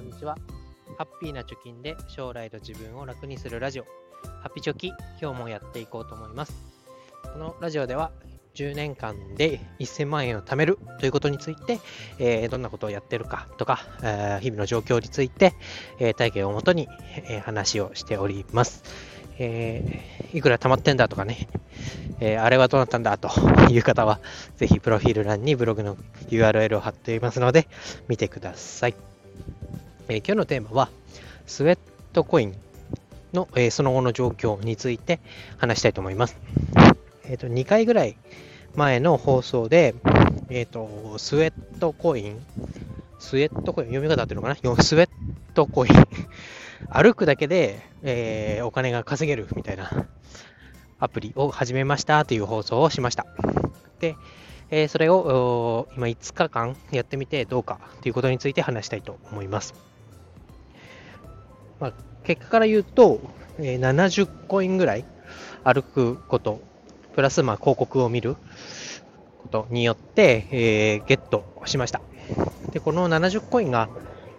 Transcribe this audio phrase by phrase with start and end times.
[0.00, 0.34] こんにちは。
[0.96, 3.84] ハッピーな貯金で将来と自分を楽にするラジオ、
[4.40, 6.54] ハッピチョキ、今日もやっていこうと思います。
[7.34, 8.10] このラジオでは
[8.54, 11.80] 10年間で1000万円を貯めるということについて、
[12.18, 15.52] えー、どんなことをやってるかとか、えー、日々の状況について、
[15.98, 16.88] えー、体験をもとに、
[17.28, 18.84] え話をしております。
[19.38, 20.00] え
[20.32, 21.46] いくら貯まってんだとかね、
[22.20, 23.28] えあれはどうなったんだと
[23.68, 24.18] いう方は、
[24.56, 25.98] ぜひプロフィール欄にブログの
[26.30, 27.68] URL を貼っていますので、
[28.08, 29.09] 見てください。
[30.10, 30.90] えー、今日のテーマは、
[31.46, 31.78] スウェッ
[32.12, 32.56] トコイン
[33.32, 35.20] の、え、その後の状況について
[35.56, 36.36] 話したいと思います。
[37.24, 38.16] えっ、と、2回ぐらい
[38.74, 39.94] 前の放送で、
[40.48, 42.44] えっ、と、スウェットコイン、
[43.20, 44.82] スウェットコイン、読み方っていうのかな？
[44.82, 45.08] スウェッ
[45.54, 45.92] トコイン
[46.90, 50.08] 歩くだけで、えー、お金が稼げるみたいな
[50.98, 53.26] アプリを始めましたという放送をしました。
[54.00, 54.16] で、
[54.70, 59.89] えー、それを今5日間やってみてどうかということについて話したいと思います。
[61.80, 61.92] まあ、
[62.24, 63.20] 結果から言うと、
[63.58, 65.04] えー、70コインぐらい
[65.64, 66.60] 歩くこと、
[67.14, 68.36] プラスまあ広告を見る
[69.42, 72.00] ことによって、えー、ゲットしました。
[72.72, 73.88] で、この70コインが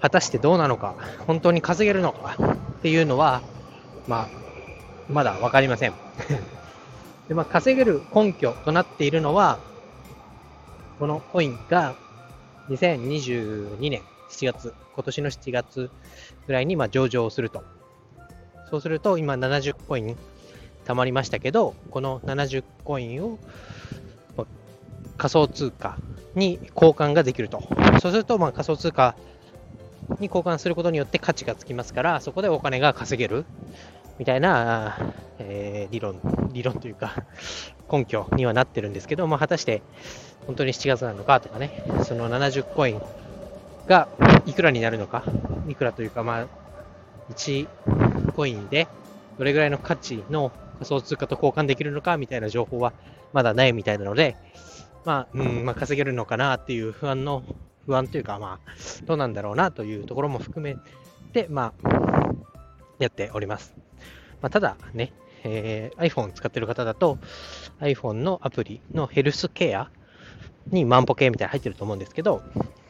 [0.00, 0.94] 果たしてどうなのか、
[1.26, 2.36] 本当に稼げるのか
[2.78, 3.42] っていうのは、
[4.06, 4.28] まあ、
[5.08, 5.92] まだわかりません。
[7.28, 9.58] で、まあ、稼げる根拠となっているのは、
[10.98, 11.94] このコインが
[12.68, 15.90] 2022年7月、今年の7月
[16.46, 17.62] ぐらいにま上場すると。
[18.70, 20.16] そうすると、今70コイン
[20.84, 23.38] 貯まりましたけど、この70コインを
[25.16, 25.96] 仮想通貨
[26.34, 27.62] に交換ができると。
[28.00, 29.16] そうすると、ま、仮想通貨
[30.20, 33.44] に交換することによって価値がつきますから、そこでお金が稼げる
[34.18, 34.98] みたいな、
[35.38, 36.20] えー、理論、
[36.52, 37.24] 理論というか
[37.90, 39.82] 根拠にはなってるんですけど、まあ、果たして
[40.46, 43.02] 本当に7月なのかとかね、その70コイン
[43.86, 44.08] が
[44.46, 45.24] いくらになるのか、
[45.68, 46.46] いくらというか、まあ、
[47.32, 47.68] 1
[48.34, 48.88] コインで
[49.38, 52.92] どれぐらいの価値の仮想通貨と交換できるのかみたいな情報は
[53.32, 54.36] まだないみたいなので、
[55.04, 57.42] まあ、うん、まあ、稼げるのかなっていう不安の、
[57.86, 58.70] 不安というか、まあ、
[59.04, 60.76] どうなんだろうなというところも含め
[61.32, 61.90] て、まあ、
[62.98, 63.74] やっております。
[64.40, 65.12] まあ、ただね、
[65.44, 67.18] えー、iPhone 使ってる方だと、
[67.80, 69.90] iPhone のアプリのヘルスケア
[70.68, 72.42] に万歩計みたいな入ってると思うんですけど、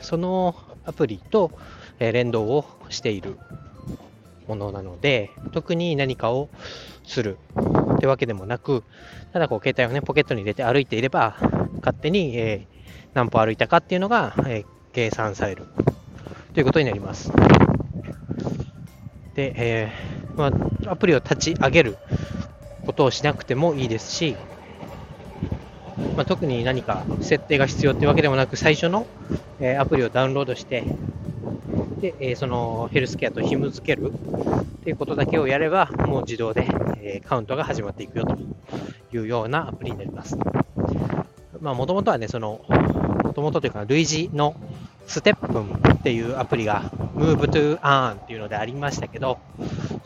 [0.00, 1.52] そのアプリと
[1.98, 3.36] 連動をしている
[4.48, 6.48] ものなので、特に何かを
[7.04, 7.38] する
[7.94, 8.82] ってわけでもなく、
[9.32, 11.36] ただこう携帯をね、ポケットに入れて歩いていれば、
[11.76, 12.80] 勝手に、えー、
[13.14, 15.64] 何歩歩いたかっていうのが、えー、計算される
[16.54, 17.32] ということになります。
[19.34, 20.46] で、えー、ま
[20.86, 21.96] あ、アプリを立ち上げる
[22.84, 24.36] ことをしなくてもいいですし、
[26.16, 29.06] まあ、特に何か設定が必要ってわけでもなく、最初の、
[29.60, 30.84] えー、アプリをダウンロードして、
[32.00, 36.66] で、えー、そのヘルスケアと紐付けるっていうことだけをやれば、もう自動で、
[37.02, 38.36] えー、カウントが始まっていくよと
[39.16, 40.36] いうようなアプリになります。
[41.60, 42.60] まあ、もともとはね、その、
[43.24, 44.56] もともとというか、類似の
[45.06, 49.38] ステップンっていうアプリが Move to Earn っていうのでありましたけど、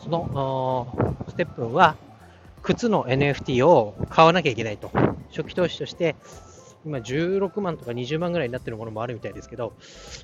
[0.03, 1.95] そのステップンは
[2.61, 4.91] 靴の NFT を買わなきゃいけないと。
[5.35, 6.15] 初期投資として、
[6.85, 9.73] 今16万とか20万ぐらいになってるものもあるみたいですけど、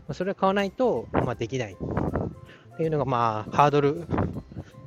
[0.08, 4.08] まあそれを買わないと、まあ、できないっていうのが、まあ、ハードル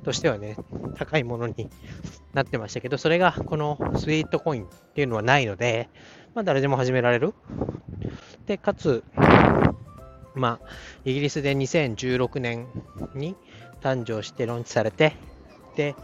[0.04, 0.56] としてはね、
[0.96, 1.68] 高いものに
[2.32, 5.88] なってましたけど、それがこのスイートコインっていうのはないので、
[6.34, 7.34] まあ、誰でも始められる。
[8.46, 9.02] で、かつ、
[10.34, 10.68] まあ、
[11.04, 12.66] イギリスで2016年
[13.14, 13.36] に
[13.80, 15.14] 誕生してローンチされて、
[15.76, 15.94] で、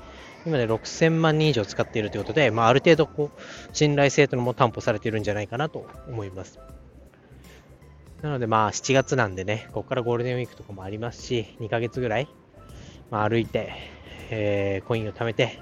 [0.46, 6.58] 今で6000万人以上使っているということで、まあ、ある程度こう信頼性というのも担保されているんじゃないかなと思います。
[8.22, 12.28] なのでまあ7月なんでね、ここからゴールデンウィークとかもありますし、2ヶ月ぐらい、
[13.10, 13.72] まあ、歩いて、
[14.30, 15.58] えー、コインを貯めて、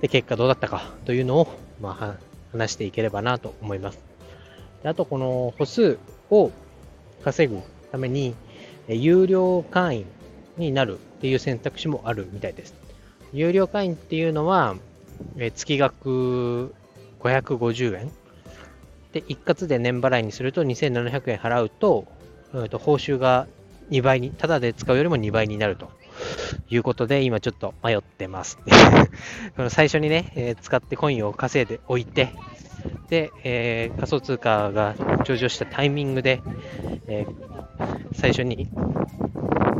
[0.00, 1.48] で、結果どうだったかというのを、
[1.80, 2.16] まあ、
[2.52, 3.98] 話していければなと思います。
[4.82, 5.98] であと、この歩数
[6.30, 6.50] を
[7.22, 7.60] 稼ぐ
[7.92, 8.34] ために、
[8.88, 10.06] 有料会員
[10.56, 12.83] になるっていう選択肢もあるみたいです。
[13.34, 14.76] 有料会員っていうのは、
[15.36, 16.72] え月額
[17.18, 18.12] 550円。
[19.12, 22.06] で、一括で年払いにすると2700円払うと、
[22.54, 23.48] えと報酬が
[23.90, 25.90] 2倍に、ただで使うよりも2倍になると
[26.70, 28.56] いうことで、今ちょっと迷ってます。
[29.68, 32.32] 最初にね、えー、使ってコインを稼いでおいて、
[33.08, 34.94] で、えー、仮想通貨が
[35.24, 36.40] 上場したタイミングで、
[37.08, 38.68] えー、最初に、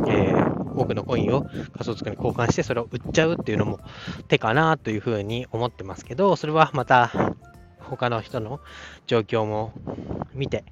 [0.09, 3.79] え多くのコインを仮想通貨に交換してそれを売っちゃうっていうのも
[4.27, 7.11] 手かなというふうに思ってますけど、それはまた
[7.79, 8.59] 他の人の
[9.07, 9.73] 状況も
[10.33, 10.63] 見て、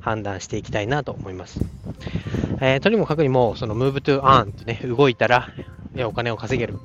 [0.00, 1.60] 判断していきたいなと思います。
[2.60, 5.48] えー、とにもかくにも、その move to earn ってね、動いたら
[6.06, 6.78] お金を稼げる。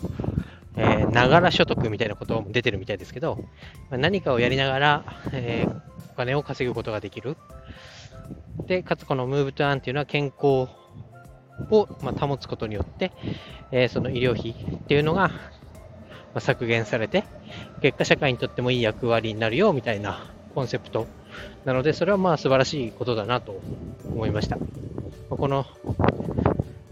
[0.75, 3.43] えながら所得みたいなことも出てるみたいですけど、
[3.91, 5.81] 何かをやりながら、えー、
[6.11, 7.37] お金を稼ぐことができる。
[8.65, 10.67] で、かつこの move to earn っていうのは健康
[11.69, 13.11] を、ま保つことによって、
[13.71, 15.31] えー、その医療費っていうのが、
[16.33, 17.23] ま削減されて、
[17.81, 20.25] 結果社会にとってもいい役割になるよみたいな
[20.55, 21.07] コンセプト
[21.65, 23.59] なので、それはまあ素晴らしいことだなと
[24.05, 24.57] 思いました。
[25.29, 25.65] この、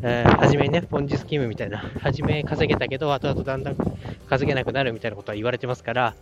[0.02, 3.76] えー、初めにね、ポンジスキームみたいな、初め稼げたけど、後々だんだん
[4.30, 6.16] 稼げなくなるみたいなことは言われてますから、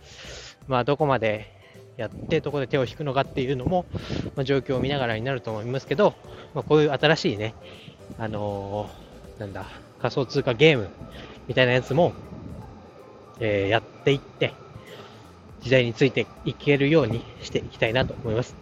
[0.66, 1.52] まあ、どこまで
[1.96, 3.84] やって、どこで手を引くのかっていうのも、
[4.34, 6.14] まあ、状況を見ながらになると思いますけど、
[6.54, 7.54] まあ、こういう新しいね、
[8.18, 9.66] あのー、なんだ、
[10.00, 10.88] 仮想通貨ゲーム
[11.48, 12.12] みたいなやつも、
[13.40, 14.54] えー、やっていって、
[15.60, 18.54] 時代についていけるようにしていきたいなと思います。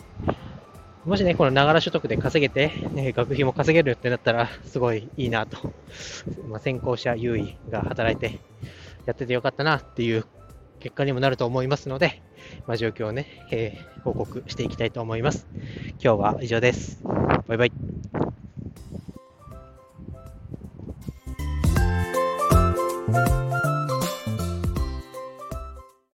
[1.04, 5.58] もしね、このながら所得で稼げて、ね、学費も稼げるってなったら、すごいいいなと。
[6.48, 8.40] まあ、先行者優位が働いて、
[9.04, 10.24] やっててよかったなっていう
[10.80, 12.22] 結果にもなると思いますので、
[12.66, 15.46] まあ、状況をね、えー、報告していきたいと思います。
[16.02, 17.02] 今日は以上です。
[17.46, 17.93] バイバイ。